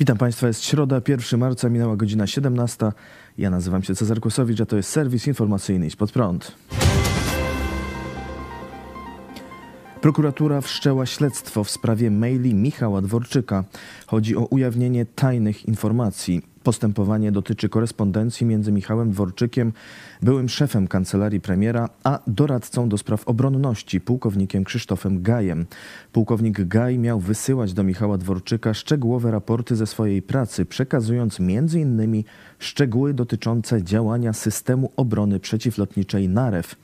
Witam 0.00 0.18
Państwa, 0.18 0.46
jest 0.46 0.64
środa, 0.64 1.00
1 1.08 1.40
marca, 1.40 1.68
minęła 1.68 1.96
godzina 1.96 2.26
17. 2.26 2.92
Ja 3.38 3.50
nazywam 3.50 3.82
się 3.82 3.94
Cezar 3.94 4.20
Kłosowicz, 4.20 4.60
a 4.60 4.66
to 4.66 4.76
jest 4.76 4.90
serwis 4.90 5.26
informacyjny 5.26 5.86
Idź 5.86 5.96
Pod 5.96 6.12
Prąd. 6.12 6.52
Prokuratura 10.00 10.60
wszczęła 10.60 11.06
śledztwo 11.06 11.64
w 11.64 11.70
sprawie 11.70 12.10
maili 12.10 12.54
Michała 12.54 13.02
Dworczyka. 13.02 13.64
Chodzi 14.06 14.36
o 14.36 14.44
ujawnienie 14.44 15.06
tajnych 15.06 15.68
informacji. 15.68 16.42
Postępowanie 16.62 17.32
dotyczy 17.32 17.68
korespondencji 17.68 18.46
między 18.46 18.72
Michałem 18.72 19.10
Dworczykiem, 19.10 19.72
byłym 20.22 20.48
szefem 20.48 20.88
kancelarii 20.88 21.40
premiera, 21.40 21.88
a 22.04 22.18
doradcą 22.26 22.88
do 22.88 22.98
spraw 22.98 23.28
obronności, 23.28 24.00
pułkownikiem 24.00 24.64
Krzysztofem 24.64 25.22
Gajem. 25.22 25.66
Pułkownik 26.12 26.64
Gaj 26.64 26.98
miał 26.98 27.20
wysyłać 27.20 27.72
do 27.72 27.82
Michała 27.84 28.18
Dworczyka 28.18 28.74
szczegółowe 28.74 29.30
raporty 29.30 29.76
ze 29.76 29.86
swojej 29.86 30.22
pracy, 30.22 30.64
przekazując 30.66 31.40
m.in. 31.40 32.24
szczegóły 32.58 33.14
dotyczące 33.14 33.82
działania 33.82 34.32
systemu 34.32 34.92
obrony 34.96 35.40
przeciwlotniczej 35.40 36.28
NAREW 36.28 36.76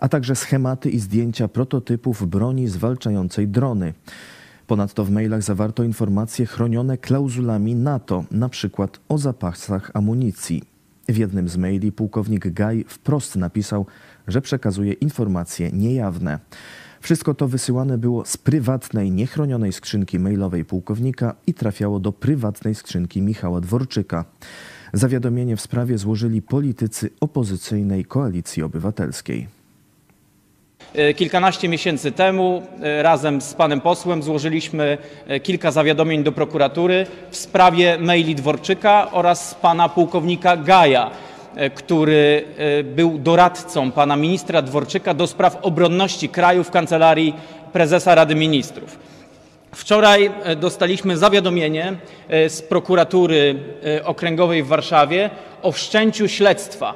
a 0.00 0.08
także 0.08 0.36
schematy 0.36 0.90
i 0.90 0.98
zdjęcia 0.98 1.48
prototypów 1.48 2.28
broni 2.28 2.68
zwalczającej 2.68 3.48
drony. 3.48 3.94
Ponadto 4.66 5.04
w 5.04 5.10
mailach 5.10 5.42
zawarto 5.42 5.84
informacje 5.84 6.46
chronione 6.46 6.98
klauzulami 6.98 7.74
NATO, 7.74 8.24
na 8.30 8.48
przykład 8.48 9.00
o 9.08 9.18
zapasach 9.18 9.90
amunicji. 9.94 10.62
W 11.08 11.16
jednym 11.16 11.48
z 11.48 11.56
maili 11.56 11.92
pułkownik 11.92 12.48
Gaj 12.48 12.84
wprost 12.88 13.36
napisał, 13.36 13.86
że 14.26 14.40
przekazuje 14.40 14.92
informacje 14.92 15.70
niejawne. 15.72 16.38
Wszystko 17.00 17.34
to 17.34 17.48
wysyłane 17.48 17.98
było 17.98 18.24
z 18.24 18.36
prywatnej, 18.36 19.10
niechronionej 19.10 19.72
skrzynki 19.72 20.18
mailowej 20.18 20.64
pułkownika 20.64 21.34
i 21.46 21.54
trafiało 21.54 22.00
do 22.00 22.12
prywatnej 22.12 22.74
skrzynki 22.74 23.22
Michała 23.22 23.60
Dworczyka. 23.60 24.24
Zawiadomienie 24.92 25.56
w 25.56 25.60
sprawie 25.60 25.98
złożyli 25.98 26.42
politycy 26.42 27.10
opozycyjnej 27.20 28.04
Koalicji 28.04 28.62
Obywatelskiej. 28.62 29.57
E, 30.94 31.14
kilkanaście 31.14 31.68
miesięcy 31.68 32.12
temu 32.12 32.62
e, 32.82 33.02
razem 33.02 33.40
z 33.40 33.54
panem 33.54 33.80
posłem 33.80 34.22
złożyliśmy 34.22 34.98
e, 35.26 35.40
kilka 35.40 35.70
zawiadomień 35.70 36.22
do 36.22 36.32
prokuratury 36.32 37.06
w 37.30 37.36
sprawie 37.36 37.98
maili 37.98 38.34
Dworczyka 38.34 39.10
oraz 39.12 39.54
pana 39.54 39.88
pułkownika 39.88 40.56
Gaja, 40.56 41.10
który 41.74 42.44
był 42.84 43.18
doradcą 43.18 43.92
pana 43.92 44.16
ministra 44.16 44.62
Dworczyka 44.62 45.14
do 45.14 45.26
spraw 45.26 45.58
obronności 45.62 46.28
kraju 46.28 46.64
w 46.64 46.70
kancelarii 46.70 47.34
prezesa 47.72 48.14
Rady 48.14 48.34
Ministrów. 48.34 48.98
Wczoraj 49.74 50.30
dostaliśmy 50.56 51.16
zawiadomienie 51.16 51.92
z 52.28 52.62
prokuratury 52.62 53.58
okręgowej 54.04 54.62
w 54.62 54.66
Warszawie 54.66 55.30
o 55.62 55.72
wszczęciu 55.72 56.28
śledztwa 56.28 56.94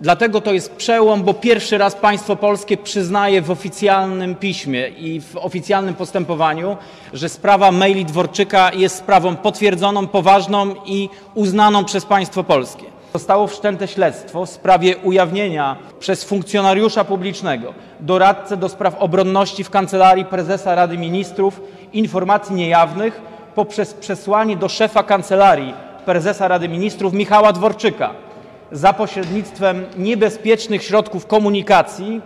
Dlatego 0.00 0.40
to 0.40 0.52
jest 0.52 0.72
przełom, 0.76 1.22
bo 1.22 1.34
pierwszy 1.34 1.78
raz 1.78 1.94
państwo 1.94 2.36
polskie 2.36 2.76
przyznaje 2.76 3.42
w 3.42 3.50
oficjalnym 3.50 4.34
piśmie 4.34 4.88
i 4.88 5.20
w 5.20 5.36
oficjalnym 5.36 5.94
postępowaniu, 5.94 6.76
że 7.12 7.28
sprawa 7.28 7.72
maili 7.72 8.04
Dworczyka 8.04 8.72
jest 8.72 8.96
sprawą 8.96 9.36
potwierdzoną, 9.36 10.06
poważną 10.06 10.74
i 10.86 11.08
uznaną 11.34 11.84
przez 11.84 12.06
państwo 12.06 12.44
polskie. 12.44 12.84
Zostało 13.12 13.46
wszczęte 13.46 13.88
śledztwo 13.88 14.46
w 14.46 14.50
sprawie 14.50 14.96
ujawnienia 14.96 15.76
przez 15.98 16.24
funkcjonariusza 16.24 17.04
publicznego, 17.04 17.74
doradcę 18.00 18.56
do 18.56 18.68
spraw 18.68 18.94
obronności 18.98 19.64
w 19.64 19.70
Kancelarii 19.70 20.24
Prezesa 20.24 20.74
Rady 20.74 20.98
Ministrów 20.98 21.60
informacji 21.92 22.54
niejawnych 22.54 23.20
poprzez 23.54 23.94
przesłanie 23.94 24.56
do 24.56 24.68
szefa 24.68 25.02
Kancelarii 25.02 25.74
Prezesa 26.04 26.48
Rady 26.48 26.68
Ministrów 26.68 27.12
Michała 27.12 27.52
Dworczyka 27.52 28.29
za 28.72 28.92
pośrednictwem 28.92 29.86
niebezpiecznych 29.96 30.82
środków 30.82 31.26
komunikacji, 31.26 32.20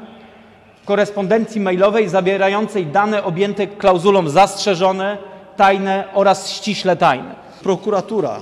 korespondencji 0.84 1.60
mailowej 1.60 2.08
zawierającej 2.08 2.86
dane 2.86 3.24
objęte 3.24 3.66
klauzulą 3.66 4.28
zastrzeżone, 4.28 5.18
tajne 5.56 6.04
oraz 6.14 6.50
ściśle 6.50 6.96
tajne. 6.96 7.34
Prokuratura 7.62 8.40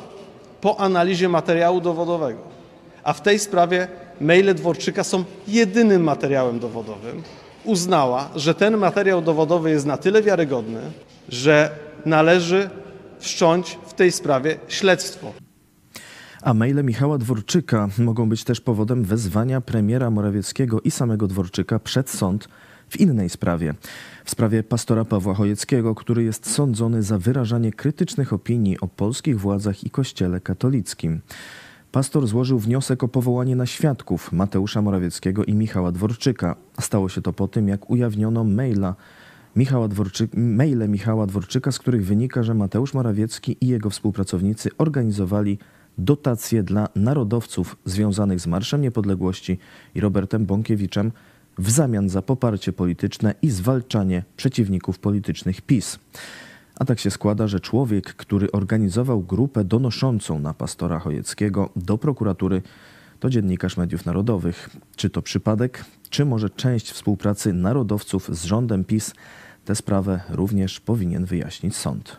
po 0.61 0.81
analizie 0.81 1.29
materiału 1.29 1.81
dowodowego, 1.81 2.41
a 3.05 3.13
w 3.13 3.21
tej 3.21 3.39
sprawie 3.39 3.89
maile 4.21 4.55
Dworczyka 4.55 5.05
są 5.05 5.25
jedynym 5.49 6.03
materiałem 6.03 6.59
dowodowym, 6.59 7.23
uznała, 7.65 8.29
że 8.37 8.55
ten 8.55 8.77
materiał 8.77 9.23
dowodowy 9.23 9.71
jest 9.71 9.87
na 9.87 9.97
tyle 9.97 10.23
wiarygodny, 10.23 10.81
że 11.29 11.71
należy 12.07 12.71
wszcząć 13.19 13.79
w 13.87 13.93
tej 13.93 14.13
sprawie 14.13 14.57
śledztwo. 14.69 15.33
A 16.43 16.55
maile 16.55 16.85
Michała 16.85 17.19
Dworczyka 17.19 17.89
mogą 17.99 18.29
być 18.29 18.45
też 18.45 18.61
powodem 18.61 19.05
wezwania 19.05 19.61
premiera 19.61 20.11
Morawieckiego 20.11 20.81
i 20.81 20.91
samego 20.91 21.29
Dworczyka 21.29 21.79
przed 21.79 22.11
sąd 22.11 22.49
w 22.89 23.01
innej 23.01 23.29
sprawie. 23.29 23.75
W 24.25 24.31
sprawie 24.31 24.63
pastora 24.63 25.05
Pawła 25.05 25.35
Chojeckiego, 25.35 25.95
który 25.95 26.23
jest 26.23 26.51
sądzony 26.51 27.03
za 27.03 27.19
wyrażanie 27.19 27.73
krytycznych 27.73 28.33
opinii 28.33 28.81
o 28.81 28.89
polskich 28.89 29.41
władzach 29.41 29.85
i 29.85 29.91
kościele 29.91 30.41
katolickim. 30.41 31.21
Pastor 31.93 32.27
złożył 32.27 32.59
wniosek 32.59 33.03
o 33.03 33.09
powołanie 33.09 33.57
na 33.57 33.67
świadków 33.67 34.33
Mateusza 34.33 34.83
Morawieckiego 34.83 35.45
i 35.45 35.55
Michała 35.55 35.93
Dworczyka. 35.93 36.57
Stało 36.81 37.09
się 37.09 37.23
to 37.23 37.33
po 37.33 37.49
tym, 37.49 37.69
jak 37.69 37.91
ujawniono 37.91 38.45
maila 38.45 38.95
Michała 39.57 39.89
maile 40.35 40.89
Michała 40.89 41.27
Dworczyka, 41.27 41.73
z 41.73 41.79
których 41.79 42.07
wynika, 42.07 42.43
że 42.43 42.55
Mateusz 42.55 42.95
Morawiecki 42.95 43.57
i 43.61 43.67
jego 43.67 43.91
współpracownicy 43.91 44.71
organizowali 44.79 45.59
dotacje 45.99 46.63
dla 46.63 46.89
narodowców 46.97 47.77
związanych 47.85 48.41
z 48.41 48.47
Marszem 48.47 48.83
Niepodległości 48.83 49.59
i 49.95 50.01
Robertem 50.01 50.47
Bąkiewiczem 50.47 51.13
w 51.59 51.71
zamian 51.71 52.09
za 52.09 52.23
poparcie 52.23 52.73
polityczne 52.73 53.35
i 53.43 53.51
zwalczanie 53.51 54.25
przeciwników 54.37 54.99
politycznych 54.99 55.61
PiS. 55.61 55.99
A 56.79 56.85
tak 56.85 57.01
się 57.01 57.11
składa, 57.11 57.49
że 57.49 57.61
człowiek, 57.61 58.15
który 58.15 58.53
organizował 58.53 59.23
grupę 59.23 59.65
donoszącą 59.65 60.39
na 60.39 60.55
pastora 60.55 60.99
Chojeckiego 60.99 61.71
do 61.77 61.99
prokuratury, 61.99 62.63
to 63.21 63.31
dziennikarz 63.31 63.77
mediów 63.77 64.07
narodowych. 64.07 64.71
Czy 64.97 65.11
to 65.11 65.23
przypadek, 65.23 65.85
czy 66.11 66.25
może 66.25 66.51
część 66.51 66.91
współpracy 66.91 67.53
narodowców 67.53 68.37
z 68.37 68.45
rządem 68.45 68.85
PiS? 68.85 69.15
Tę 69.65 69.75
sprawę 69.75 70.21
również 70.29 70.81
powinien 70.81 71.25
wyjaśnić 71.25 71.77
sąd. 71.77 72.17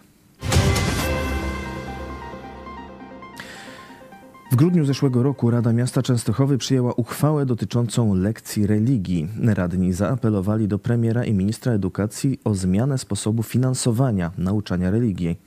W 4.54 4.56
grudniu 4.56 4.86
zeszłego 4.86 5.24
roku 5.24 5.52
Rada 5.52 5.74
Miasta 5.74 6.02
Częstochowy 6.02 6.58
przyjęła 6.58 6.94
uchwałę 6.94 7.46
dotyczącą 7.46 8.16
lekcji 8.16 8.68
religii. 8.68 9.28
Radni 9.44 9.94
zaapelowali 9.94 10.68
do 10.68 10.80
premiera 10.80 11.26
i 11.26 11.34
ministra 11.34 11.74
edukacji 11.74 12.40
o 12.44 12.56
zmianę 12.56 12.98
sposobu 12.98 13.44
finansowania 13.44 14.32
nauczania 14.38 14.92
religii. 14.92 15.40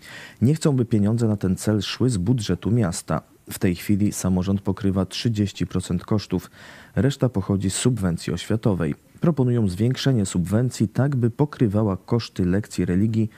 Nie 0.42 0.54
chcą, 0.54 0.72
by 0.72 0.84
pieniądze 0.84 1.28
na 1.28 1.36
ten 1.36 1.56
cel 1.56 1.82
szły 1.82 2.10
z 2.10 2.16
budżetu 2.16 2.70
miasta. 2.70 3.22
W 3.50 3.58
tej 3.58 3.74
chwili 3.74 4.12
samorząd 4.12 4.60
pokrywa 4.60 5.04
30% 5.04 5.98
kosztów, 5.98 6.50
reszta 6.96 7.28
pochodzi 7.28 7.70
z 7.70 7.74
subwencji 7.74 8.32
oświatowej. 8.32 8.94
Proponują 9.20 9.68
zwiększenie 9.68 10.26
subwencji 10.26 10.88
tak, 10.88 11.16
by 11.16 11.30
pokrywała 11.30 11.96
koszty 11.96 12.44
lekcji 12.44 12.84
religii 12.84 13.30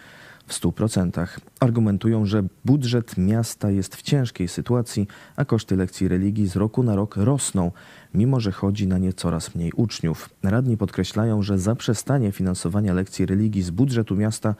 w 0.48 0.60
100%. 0.60 1.26
Argumentują, 1.60 2.26
że 2.26 2.42
budżet 2.64 3.16
miasta 3.18 3.70
jest 3.70 3.96
w 3.96 4.02
ciężkiej 4.02 4.48
sytuacji, 4.48 5.06
a 5.36 5.44
koszty 5.44 5.76
lekcji 5.76 6.08
religii 6.08 6.46
z 6.46 6.56
roku 6.56 6.82
na 6.82 6.96
rok 6.96 7.16
rosną, 7.16 7.72
mimo 8.14 8.40
że 8.40 8.52
chodzi 8.52 8.86
na 8.86 8.98
nie 8.98 9.12
coraz 9.12 9.54
mniej 9.54 9.72
uczniów. 9.72 10.30
Radni 10.42 10.76
podkreślają, 10.76 11.42
że 11.42 11.58
zaprzestanie 11.58 12.32
finansowania 12.32 12.94
lekcji 12.94 13.26
religii 13.26 13.62
z 13.62 13.70
budżetu 13.70 14.16
miasta 14.16 14.54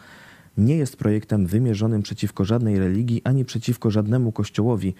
nie 0.58 0.76
jest 0.76 0.96
projektem 0.96 1.46
wymierzonym 1.46 2.02
przeciwko 2.02 2.44
żadnej 2.44 2.78
religii 2.78 3.22
ani 3.24 3.44
przeciwko 3.44 3.90
żadnemu 3.90 4.32
kościołowi. 4.32 4.94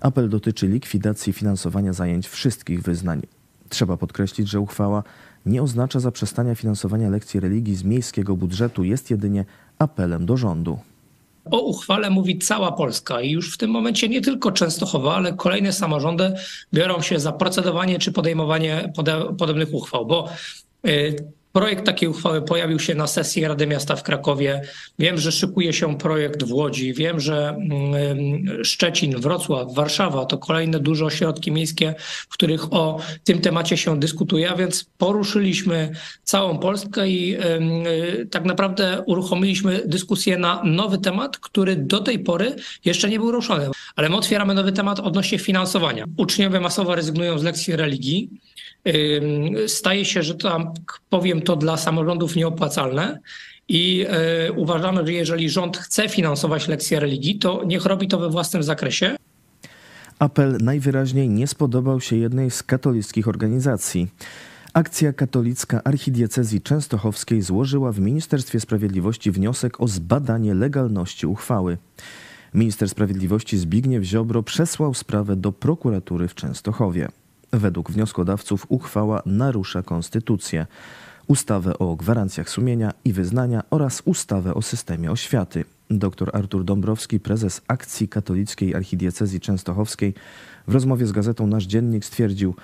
Apel 0.00 0.28
dotyczy 0.28 0.68
likwidacji 0.68 1.32
finansowania 1.32 1.92
zajęć 1.92 2.28
wszystkich 2.28 2.82
wyznań. 2.82 3.22
Trzeba 3.68 3.96
podkreślić, 3.96 4.48
że 4.48 4.60
uchwała 4.60 5.02
nie 5.46 5.62
oznacza 5.62 6.00
zaprzestania 6.00 6.54
finansowania 6.54 7.10
lekcji 7.10 7.40
religii 7.40 7.76
z 7.76 7.84
miejskiego 7.84 8.36
budżetu, 8.36 8.84
jest 8.84 9.10
jedynie 9.10 9.44
apelem 9.78 10.26
do 10.26 10.36
rządu. 10.36 10.78
O 11.50 11.60
uchwale 11.60 12.10
mówi 12.10 12.38
cała 12.38 12.72
Polska 12.72 13.20
i 13.20 13.30
już 13.30 13.54
w 13.54 13.58
tym 13.58 13.70
momencie 13.70 14.08
nie 14.08 14.20
tylko 14.20 14.52
Częstochowa, 14.52 15.14
ale 15.14 15.32
kolejne 15.32 15.72
samorządy 15.72 16.34
biorą 16.74 17.02
się 17.02 17.20
za 17.20 17.32
procedowanie 17.32 17.98
czy 17.98 18.12
podejmowanie 18.12 18.92
pode, 18.96 19.34
podobnych 19.38 19.74
uchwał, 19.74 20.06
bo 20.06 20.28
y, 20.86 21.16
Projekt 21.54 21.86
takiej 21.86 22.08
uchwały 22.08 22.42
pojawił 22.42 22.78
się 22.78 22.94
na 22.94 23.06
sesji 23.06 23.48
Rady 23.48 23.66
Miasta 23.66 23.96
w 23.96 24.02
Krakowie. 24.02 24.62
Wiem, 24.98 25.18
że 25.18 25.32
szykuje 25.32 25.72
się 25.72 25.98
projekt 25.98 26.42
w 26.42 26.52
Łodzi. 26.52 26.94
Wiem, 26.94 27.20
że 27.20 27.48
mm, 27.48 28.64
Szczecin, 28.64 29.20
Wrocław, 29.20 29.74
Warszawa 29.74 30.26
to 30.26 30.38
kolejne 30.38 30.80
duże 30.80 31.04
ośrodki 31.04 31.52
miejskie, 31.52 31.94
w 31.98 32.28
których 32.28 32.72
o 32.72 33.00
tym 33.24 33.40
temacie 33.40 33.76
się 33.76 34.00
dyskutuje, 34.00 34.50
a 34.50 34.56
więc 34.56 34.84
poruszyliśmy 34.98 35.92
całą 36.24 36.58
Polskę 36.58 37.08
i 37.08 37.36
y, 37.36 38.26
tak 38.26 38.44
naprawdę 38.44 39.02
uruchomiliśmy 39.06 39.82
dyskusję 39.86 40.38
na 40.38 40.62
nowy 40.64 40.98
temat, 40.98 41.38
który 41.38 41.76
do 41.76 42.00
tej 42.00 42.18
pory 42.18 42.56
jeszcze 42.84 43.08
nie 43.08 43.18
był 43.18 43.30
ruszony. 43.30 43.68
Ale 43.96 44.08
my 44.08 44.16
otwieramy 44.16 44.54
nowy 44.54 44.72
temat 44.72 45.00
odnośnie 45.00 45.38
finansowania. 45.38 46.04
Uczniowie 46.16 46.60
masowo 46.60 46.94
rezygnują 46.94 47.38
z 47.38 47.42
lekcji 47.42 47.76
religii 47.76 48.30
staje 49.66 50.04
się, 50.04 50.22
że 50.22 50.34
tam 50.34 50.74
powiem 51.10 51.42
to 51.44 51.56
dla 51.56 51.76
samorządów 51.76 52.36
nieopłacalne. 52.36 53.20
I 53.68 54.06
y, 54.48 54.52
uważamy, 54.52 55.06
że 55.06 55.12
jeżeli 55.12 55.50
rząd 55.50 55.76
chce 55.76 56.08
finansować 56.08 56.68
lekcje 56.68 57.00
religii, 57.00 57.38
to 57.38 57.62
niech 57.66 57.84
robi 57.84 58.08
to 58.08 58.18
we 58.18 58.28
własnym 58.28 58.62
zakresie. 58.62 59.16
Apel 60.18 60.58
najwyraźniej 60.60 61.28
nie 61.28 61.46
spodobał 61.46 62.00
się 62.00 62.16
jednej 62.16 62.50
z 62.50 62.62
katolickich 62.62 63.28
organizacji. 63.28 64.08
Akcja 64.74 65.12
katolicka 65.12 65.80
archidiecezji 65.84 66.60
częstochowskiej 66.60 67.42
złożyła 67.42 67.92
w 67.92 68.00
Ministerstwie 68.00 68.60
Sprawiedliwości 68.60 69.30
wniosek 69.30 69.80
o 69.80 69.88
zbadanie 69.88 70.54
legalności 70.54 71.26
uchwały. 71.26 71.78
Minister 72.54 72.88
Sprawiedliwości 72.88 73.58
Zbigniew 73.58 74.04
Ziobro 74.04 74.42
przesłał 74.42 74.94
sprawę 74.94 75.36
do 75.36 75.52
prokuratury 75.52 76.28
w 76.28 76.34
Częstochowie. 76.34 77.08
Według 77.52 77.90
wnioskodawców 77.90 78.66
uchwała 78.68 79.22
narusza 79.26 79.82
konstytucję, 79.82 80.66
ustawę 81.26 81.78
o 81.78 81.96
gwarancjach 81.96 82.50
sumienia 82.50 82.92
i 83.04 83.12
wyznania 83.12 83.62
oraz 83.70 84.02
ustawę 84.04 84.54
o 84.54 84.62
systemie 84.62 85.10
oświaty. 85.10 85.64
Dr 85.90 86.30
Artur 86.32 86.64
Dąbrowski, 86.64 87.20
prezes 87.20 87.60
Akcji 87.68 88.08
Katolickiej 88.08 88.74
Archidiecezji 88.74 89.40
Częstochowskiej, 89.40 90.14
w 90.68 90.74
rozmowie 90.74 91.06
z 91.06 91.12
gazetą 91.12 91.46
Nasz 91.46 91.64
Dziennik 91.64 92.04
stwierdził, 92.04 92.54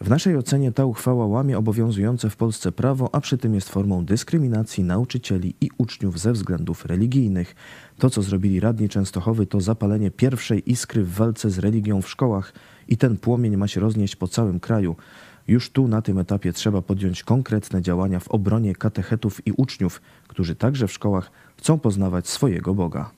w 0.00 0.08
naszej 0.08 0.36
ocenie 0.36 0.72
ta 0.72 0.84
uchwała 0.84 1.26
łamie 1.26 1.58
obowiązujące 1.58 2.30
w 2.30 2.36
Polsce 2.36 2.72
prawo, 2.72 3.08
a 3.12 3.20
przy 3.20 3.38
tym 3.38 3.54
jest 3.54 3.68
formą 3.68 4.04
dyskryminacji 4.04 4.84
nauczycieli 4.84 5.54
i 5.60 5.70
uczniów 5.78 6.18
ze 6.20 6.32
względów 6.32 6.86
religijnych. 6.86 7.54
To, 7.98 8.10
co 8.10 8.22
zrobili 8.22 8.60
radni 8.60 8.88
Częstochowy, 8.88 9.46
to 9.46 9.60
zapalenie 9.60 10.10
pierwszej 10.10 10.72
iskry 10.72 11.04
w 11.04 11.14
walce 11.14 11.50
z 11.50 11.58
religią 11.58 12.02
w 12.02 12.08
szkołach 12.08 12.52
i 12.88 12.96
ten 12.96 13.16
płomień 13.16 13.56
ma 13.56 13.68
się 13.68 13.80
roznieść 13.80 14.16
po 14.16 14.28
całym 14.28 14.60
kraju. 14.60 14.96
Już 15.48 15.70
tu 15.70 15.88
na 15.88 16.02
tym 16.02 16.18
etapie 16.18 16.52
trzeba 16.52 16.82
podjąć 16.82 17.22
konkretne 17.22 17.82
działania 17.82 18.20
w 18.20 18.28
obronie 18.28 18.74
katechetów 18.74 19.46
i 19.46 19.52
uczniów, 19.52 20.00
którzy 20.28 20.54
także 20.54 20.88
w 20.88 20.92
szkołach 20.92 21.30
chcą 21.56 21.78
poznawać 21.78 22.28
swojego 22.28 22.74
Boga. 22.74 23.10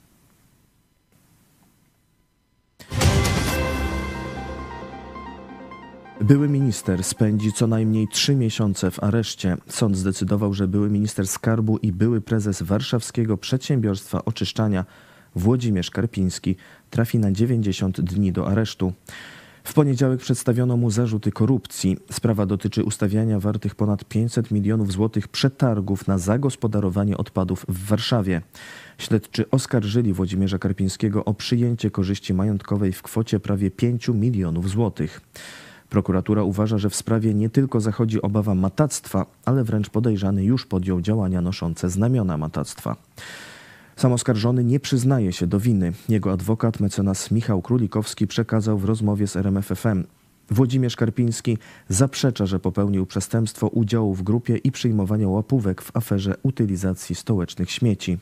Były 6.20 6.48
minister 6.48 7.04
spędzi 7.04 7.52
co 7.52 7.66
najmniej 7.66 8.08
trzy 8.08 8.34
miesiące 8.34 8.90
w 8.90 9.02
areszcie. 9.02 9.56
Sąd 9.68 9.96
zdecydował, 9.96 10.54
że 10.54 10.68
były 10.68 10.90
minister 10.90 11.26
skarbu 11.26 11.78
i 11.78 11.92
były 11.92 12.20
prezes 12.20 12.62
warszawskiego 12.62 13.36
przedsiębiorstwa 13.36 14.24
oczyszczania 14.24 14.84
Włodzimierz 15.34 15.90
Karpiński 15.90 16.56
trafi 16.90 17.18
na 17.18 17.32
90 17.32 18.00
dni 18.00 18.32
do 18.32 18.48
aresztu. 18.48 18.92
W 19.66 19.72
poniedziałek 19.74 20.20
przedstawiono 20.20 20.76
mu 20.76 20.90
zarzuty 20.90 21.32
korupcji. 21.32 21.96
Sprawa 22.12 22.46
dotyczy 22.46 22.84
ustawiania 22.84 23.40
wartych 23.40 23.74
ponad 23.74 24.04
500 24.04 24.50
milionów 24.50 24.92
złotych 24.92 25.28
przetargów 25.28 26.08
na 26.08 26.18
zagospodarowanie 26.18 27.16
odpadów 27.16 27.66
w 27.68 27.86
Warszawie. 27.86 28.42
Śledczy 28.98 29.50
oskarżyli 29.50 30.12
Włodzimierza 30.12 30.58
Karpińskiego 30.58 31.24
o 31.24 31.34
przyjęcie 31.34 31.90
korzyści 31.90 32.34
majątkowej 32.34 32.92
w 32.92 33.02
kwocie 33.02 33.40
prawie 33.40 33.70
5 33.70 34.08
milionów 34.08 34.70
złotych. 34.70 35.20
Prokuratura 35.90 36.42
uważa, 36.42 36.78
że 36.78 36.90
w 36.90 36.96
sprawie 36.96 37.34
nie 37.34 37.50
tylko 37.50 37.80
zachodzi 37.80 38.22
obawa 38.22 38.54
matactwa, 38.54 39.26
ale 39.44 39.64
wręcz 39.64 39.90
podejrzany 39.90 40.44
już 40.44 40.66
podjął 40.66 41.00
działania 41.00 41.40
noszące 41.40 41.90
znamiona 41.90 42.36
matactwa. 42.36 42.96
Sam 43.96 44.12
oskarżony 44.12 44.64
nie 44.64 44.80
przyznaje 44.80 45.32
się 45.32 45.46
do 45.46 45.60
winy. 45.60 45.92
Jego 46.08 46.32
adwokat, 46.32 46.80
mecenas 46.80 47.30
Michał 47.30 47.62
Królikowski, 47.62 48.26
przekazał 48.26 48.78
w 48.78 48.84
rozmowie 48.84 49.26
z 49.26 49.36
RMFFM. 49.36 50.04
Włodzimierz 50.50 50.96
Karpiński 50.96 51.58
zaprzecza, 51.88 52.46
że 52.46 52.58
popełnił 52.58 53.06
przestępstwo 53.06 53.68
udziału 53.68 54.14
w 54.14 54.22
grupie 54.22 54.56
i 54.56 54.72
przyjmowania 54.72 55.28
łapówek 55.28 55.82
w 55.82 55.96
aferze 55.96 56.36
utylizacji 56.42 57.14
stołecznych 57.14 57.70
śmieci. 57.70 58.18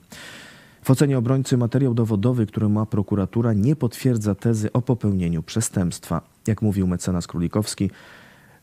W 0.82 0.90
ocenie 0.90 1.18
obrońcy 1.18 1.56
materiał 1.56 1.94
dowodowy, 1.94 2.46
który 2.46 2.68
ma 2.68 2.86
prokuratura, 2.86 3.52
nie 3.52 3.76
potwierdza 3.76 4.34
tezy 4.34 4.72
o 4.72 4.82
popełnieniu 4.82 5.42
przestępstwa. 5.42 6.20
Jak 6.46 6.62
mówił 6.62 6.86
mecenas 6.86 7.26
Królikowski, 7.26 7.90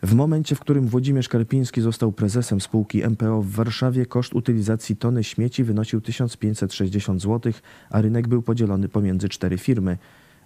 w 0.04 0.14
momencie, 0.14 0.56
w 0.56 0.60
którym 0.60 0.88
Włodzimierz 0.88 1.30
Karpiński 1.30 1.82
został 1.82 2.12
prezesem 2.12 2.62
spółki 2.62 3.04
MPO 3.10 3.42
w 3.42 3.52
Warszawie, 3.52 4.06
koszt 4.06 4.34
utylizacji 4.34 4.96
tony 4.96 5.24
śmieci 5.24 5.64
wynosił 5.64 6.02
1560 6.02 7.22
zł, 7.22 7.54
a 7.90 8.02
rynek 8.02 8.28
był 8.28 8.42
podzielony 8.42 8.90
pomiędzy 8.90 9.30
cztery 9.30 9.58
firmy. 9.58 9.98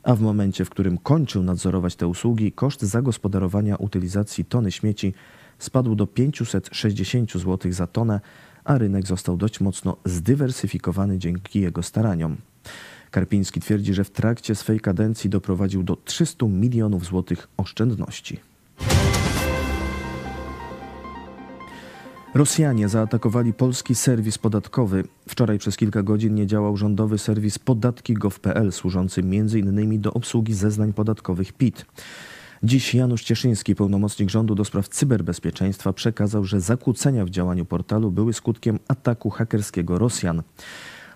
A 0.03 0.15
w 0.15 0.21
momencie, 0.21 0.65
w 0.65 0.69
którym 0.69 0.97
kończył 0.97 1.43
nadzorować 1.43 1.95
te 1.95 2.07
usługi, 2.07 2.51
koszt 2.51 2.81
zagospodarowania 2.81 3.75
utylizacji 3.75 4.45
tony 4.45 4.71
śmieci 4.71 5.13
spadł 5.59 5.95
do 5.95 6.07
560 6.07 7.31
zł 7.31 7.71
za 7.71 7.87
tonę, 7.87 8.19
a 8.63 8.77
rynek 8.77 9.07
został 9.07 9.37
dość 9.37 9.59
mocno 9.59 9.97
zdywersyfikowany 10.05 11.17
dzięki 11.17 11.61
jego 11.61 11.83
staraniom. 11.83 12.37
Karpiński 13.11 13.59
twierdzi, 13.59 13.93
że 13.93 14.03
w 14.03 14.11
trakcie 14.11 14.55
swej 14.55 14.79
kadencji 14.79 15.29
doprowadził 15.29 15.83
do 15.83 15.95
300 15.95 16.45
milionów 16.45 17.05
złotych 17.05 17.47
oszczędności. 17.57 18.54
Rosjanie 22.35 22.89
zaatakowali 22.89 23.53
polski 23.53 23.95
serwis 23.95 24.37
podatkowy. 24.37 25.03
Wczoraj 25.29 25.59
przez 25.59 25.77
kilka 25.77 26.03
godzin 26.03 26.35
nie 26.35 26.47
działał 26.47 26.77
rządowy 26.77 27.17
serwis 27.17 27.59
podatki.gov.pl 27.59 28.71
służący 28.71 29.21
m.in. 29.21 30.01
do 30.01 30.13
obsługi 30.13 30.53
zeznań 30.53 30.93
podatkowych 30.93 31.53
PIT. 31.53 31.85
Dziś 32.63 32.95
Janusz 32.95 33.23
Cieszyński, 33.23 33.75
pełnomocnik 33.75 34.29
rządu 34.29 34.55
do 34.55 34.65
spraw 34.65 34.89
cyberbezpieczeństwa, 34.89 35.93
przekazał, 35.93 36.45
że 36.45 36.61
zakłócenia 36.61 37.25
w 37.25 37.29
działaniu 37.29 37.65
portalu 37.65 38.11
były 38.11 38.33
skutkiem 38.33 38.79
ataku 38.87 39.29
hakerskiego 39.29 39.99
Rosjan. 39.99 40.43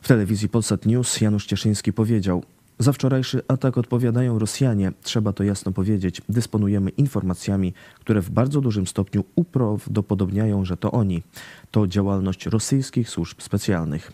W 0.01 0.07
telewizji 0.07 0.49
Polsat 0.49 0.85
News 0.85 1.21
Janusz 1.21 1.45
Cieszyński 1.45 1.93
powiedział: 1.93 2.43
za 2.79 2.93
wczorajszy 2.93 3.41
atak 3.47 3.77
odpowiadają 3.77 4.39
Rosjanie. 4.39 4.91
Trzeba 5.03 5.33
to 5.33 5.43
jasno 5.43 5.71
powiedzieć. 5.71 6.21
Dysponujemy 6.29 6.89
informacjami, 6.89 7.73
które 7.99 8.21
w 8.21 8.29
bardzo 8.29 8.61
dużym 8.61 8.87
stopniu 8.87 9.23
uprawdopodobniają, 9.35 10.65
że 10.65 10.77
to 10.77 10.91
oni. 10.91 11.23
To 11.71 11.87
działalność 11.87 12.45
rosyjskich 12.45 13.09
służb 13.09 13.41
specjalnych. 13.41 14.11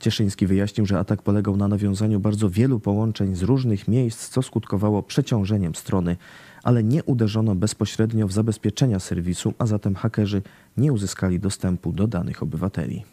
Cieszyński 0.00 0.46
wyjaśnił, 0.46 0.86
że 0.86 0.98
atak 0.98 1.22
polegał 1.22 1.56
na 1.56 1.68
nawiązaniu 1.68 2.20
bardzo 2.20 2.50
wielu 2.50 2.80
połączeń 2.80 3.36
z 3.36 3.42
różnych 3.42 3.88
miejsc, 3.88 4.28
co 4.28 4.42
skutkowało 4.42 5.02
przeciążeniem 5.02 5.74
strony, 5.74 6.16
ale 6.62 6.84
nie 6.84 7.04
uderzono 7.04 7.54
bezpośrednio 7.54 8.28
w 8.28 8.32
zabezpieczenia 8.32 8.98
serwisu, 8.98 9.54
a 9.58 9.66
zatem 9.66 9.94
hakerzy 9.94 10.42
nie 10.76 10.92
uzyskali 10.92 11.40
dostępu 11.40 11.92
do 11.92 12.06
danych 12.06 12.42
obywateli. 12.42 13.04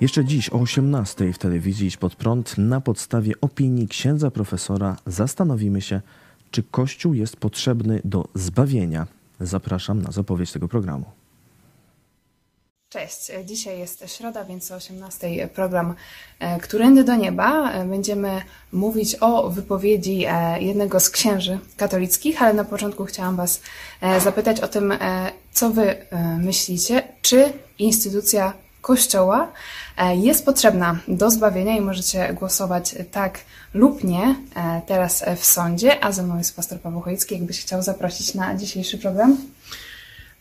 Jeszcze 0.00 0.24
dziś 0.24 0.50
o 0.50 0.56
18 0.56 1.32
w 1.32 1.38
telewizji 1.38 1.86
Idź 1.86 1.96
Pod 1.96 2.16
Prąd 2.16 2.58
na 2.58 2.80
podstawie 2.80 3.34
opinii 3.40 3.88
księdza 3.88 4.30
profesora 4.30 4.96
zastanowimy 5.06 5.80
się, 5.80 6.00
czy 6.50 6.62
Kościół 6.62 7.14
jest 7.14 7.36
potrzebny 7.36 8.00
do 8.04 8.24
zbawienia. 8.34 9.06
Zapraszam 9.40 10.02
na 10.02 10.12
zapowiedź 10.12 10.52
tego 10.52 10.68
programu. 10.68 11.04
Cześć, 12.88 13.30
dzisiaj 13.44 13.78
jest 13.78 14.04
środa, 14.16 14.44
więc 14.44 14.70
o 14.70 14.74
18 14.74 15.48
program 15.48 15.94
e, 16.38 16.60
Którędy 16.60 17.04
do 17.04 17.16
Nieba. 17.16 17.72
E, 17.72 17.84
będziemy 17.84 18.42
mówić 18.72 19.16
o 19.20 19.50
wypowiedzi 19.50 20.24
e, 20.28 20.62
jednego 20.62 21.00
z 21.00 21.10
księży 21.10 21.58
katolickich, 21.76 22.42
ale 22.42 22.54
na 22.54 22.64
początku 22.64 23.04
chciałam 23.04 23.36
Was 23.36 23.60
zapytać 24.18 24.60
o 24.60 24.68
tym, 24.68 24.94
co 25.52 25.70
Wy 25.70 25.96
myślicie, 26.38 27.02
czy 27.22 27.52
instytucja 27.78 28.52
Kościoła 28.80 29.52
e, 29.96 30.16
jest 30.16 30.44
potrzebna 30.44 30.98
do 31.08 31.30
zbawienia 31.30 31.76
i 31.76 31.80
możecie 31.80 32.34
głosować 32.34 32.94
tak 33.10 33.38
lub 33.74 34.04
nie 34.04 34.34
e, 34.56 34.82
teraz 34.86 35.24
w 35.36 35.44
sądzie, 35.44 36.04
a 36.04 36.12
ze 36.12 36.22
mną 36.22 36.38
jest 36.38 36.56
pastor 36.56 36.80
Paweł 36.80 37.00
Chojecki, 37.00 37.34
jakbyś 37.34 37.60
chciał 37.60 37.82
zaprosić 37.82 38.34
na 38.34 38.54
dzisiejszy 38.54 38.98
program. 38.98 39.36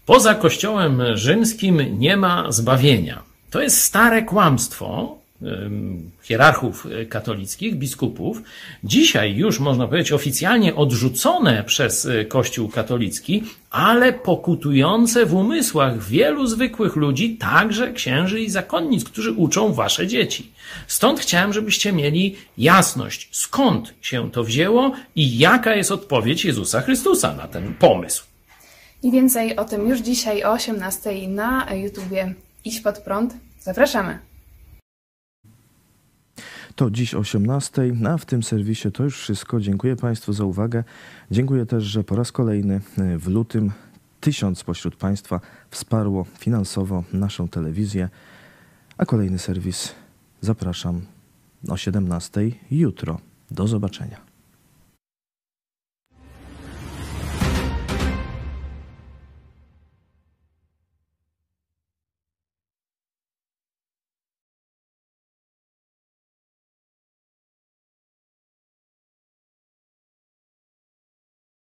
Poza 0.05 0.35
Kościołem 0.35 1.01
rzymskim 1.13 1.99
nie 1.99 2.17
ma 2.17 2.51
zbawienia. 2.51 3.23
To 3.49 3.61
jest 3.61 3.81
stare 3.81 4.21
kłamstwo, 4.21 5.18
hierarchów 6.21 6.85
e, 6.85 7.05
katolickich, 7.05 7.75
biskupów, 7.75 8.41
dzisiaj 8.83 9.35
już 9.35 9.59
można 9.59 9.87
powiedzieć 9.87 10.11
oficjalnie 10.11 10.75
odrzucone 10.75 11.63
przez 11.63 12.05
e, 12.05 12.25
Kościół 12.25 12.69
katolicki, 12.69 13.43
ale 13.69 14.13
pokutujące 14.13 15.25
w 15.25 15.33
umysłach 15.33 16.03
wielu 16.03 16.47
zwykłych 16.47 16.95
ludzi, 16.95 17.37
także 17.37 17.93
księży 17.93 18.41
i 18.41 18.49
zakonnic, 18.49 19.03
którzy 19.03 19.31
uczą 19.31 19.73
wasze 19.73 20.07
dzieci. 20.07 20.51
Stąd 20.87 21.19
chciałem, 21.19 21.53
żebyście 21.53 21.91
mieli 21.91 22.35
jasność, 22.57 23.29
skąd 23.31 23.93
się 24.01 24.31
to 24.31 24.43
wzięło 24.43 24.91
i 25.15 25.37
jaka 25.37 25.75
jest 25.75 25.91
odpowiedź 25.91 26.45
Jezusa 26.45 26.81
Chrystusa 26.81 27.33
na 27.33 27.47
ten 27.47 27.73
pomysł. 27.73 28.23
I 29.03 29.11
więcej 29.11 29.55
o 29.55 29.65
tym 29.65 29.89
już 29.89 29.99
dzisiaj 29.99 30.43
o 30.43 30.51
18 30.51 31.27
na 31.27 31.67
YouTubie 31.73 32.33
Iść 32.65 32.79
pod 32.79 32.97
prąd. 32.97 33.33
Zapraszamy. 33.59 34.19
To 36.79 36.91
dziś 36.91 37.15
18, 37.15 37.91
a 38.09 38.17
w 38.17 38.25
tym 38.25 38.43
serwisie 38.43 38.91
to 38.91 39.03
już 39.03 39.19
wszystko. 39.19 39.59
Dziękuję 39.59 39.95
Państwu 39.95 40.33
za 40.33 40.45
uwagę. 40.45 40.83
Dziękuję 41.31 41.65
też, 41.65 41.83
że 41.83 42.03
po 42.03 42.15
raz 42.15 42.31
kolejny 42.31 42.81
y, 42.99 43.17
w 43.17 43.27
lutym 43.27 43.71
tysiąc 44.21 44.59
spośród 44.59 44.95
Państwa 44.95 45.39
wsparło 45.69 46.25
finansowo 46.37 47.03
naszą 47.13 47.47
telewizję, 47.47 48.09
a 48.97 49.05
kolejny 49.05 49.39
serwis 49.39 49.95
zapraszam 50.41 51.01
o 51.69 51.77
17 51.77 52.41
jutro. 52.71 53.19
Do 53.51 53.67
zobaczenia. 53.67 54.28